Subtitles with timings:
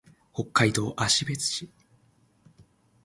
[0.33, 1.69] 北海道芦別市